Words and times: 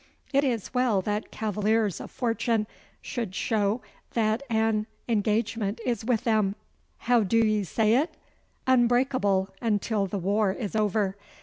It 0.33 0.43
is 0.43 0.73
well 0.73 1.03
that 1.03 1.29
cavaliers 1.29 1.99
of 2.01 2.09
fortune 2.09 2.65
should 3.03 3.35
show 3.35 3.83
that 4.15 4.41
an 4.49 4.87
engagement 5.07 5.79
is 5.85 6.03
with 6.03 6.23
them 6.23 6.55
how 6.97 7.21
do 7.21 7.37
ye 7.37 7.63
say 7.63 7.93
it? 7.95 8.17
unbreakable 8.65 9.49
until 9.61 10.07
the 10.07 10.17
war 10.17 10.53
is 10.53 10.75
over. 10.75 11.17